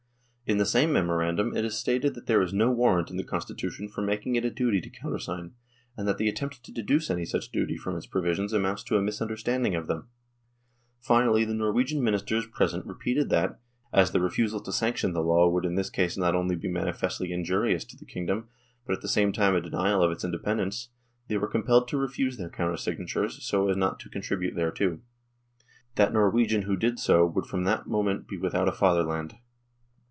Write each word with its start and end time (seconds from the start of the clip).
In 0.43 0.57
the 0.57 0.65
same 0.65 0.91
memorandum 0.91 1.55
it 1.55 1.63
is 1.63 1.77
stated 1.77 2.13
that 2.13 2.25
there 2.25 2.41
is 2.41 2.51
no 2.53 2.69
warrant 2.71 3.09
in 3.09 3.15
the 3.15 3.23
Constitution 3.23 3.87
for 3.87 4.01
making 4.01 4.35
it 4.35 4.43
a 4.43 4.49
duty 4.49 4.81
to 4.81 4.89
countersign, 4.89 5.53
and 5.95 6.05
that 6.05 6.17
the 6.17 6.27
attempt 6.27 6.61
to 6.63 6.73
deduce 6.73 7.09
any 7.09 7.23
such 7.23 7.53
duty 7.53 7.77
from 7.77 7.95
its 7.95 8.05
provisions 8.05 8.51
amounts 8.51 8.83
to 8.83 8.97
a 8.97 9.01
misunderstanding 9.01 9.75
of 9.75 9.87
them. 9.87 10.09
Finally, 10.99 11.45
the 11.45 11.53
Norwegian 11.53 12.03
Ministers 12.03 12.45
present 12.47 12.85
repeated 12.85 13.29
that, 13.29 13.61
as 13.93 14.11
the 14.11 14.19
refusal 14.19 14.59
to 14.63 14.73
sanction 14.73 15.13
the 15.13 15.23
law 15.23 15.47
would 15.47 15.63
in 15.63 15.75
this 15.75 15.89
case 15.89 16.17
not 16.17 16.35
only 16.35 16.57
be 16.57 16.67
manifestly 16.67 17.31
injurious 17.31 17.85
to 17.85 17.95
the 17.95 18.03
kingdom, 18.03 18.49
but 18.85 18.91
at 18.97 19.01
the 19.01 19.07
same 19.07 19.31
time 19.31 19.55
a 19.55 19.61
denial 19.61 20.03
of 20.03 20.11
its 20.11 20.25
independence, 20.25 20.89
they 21.29 21.37
were 21.37 21.47
compelled 21.47 21.87
to 21.87 21.95
refuse 21.97 22.35
their 22.35 22.49
counter 22.49 22.75
signatures, 22.75 23.41
so 23.41 23.69
as 23.69 23.77
not 23.77 24.01
to 24.01 24.09
contribute 24.09 24.55
thereto. 24.55 24.99
That 25.95 26.11
Norwegian 26.11 26.63
who 26.63 26.75
did 26.75 26.99
so 26.99 27.25
would 27.25 27.45
from 27.45 27.63
that 27.63 27.87
moment 27.87 28.27
be 28.27 28.37
without 28.37 28.67
a 28.67 28.73
fatherland. 28.73 29.37